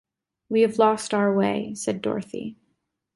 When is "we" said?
0.49-0.61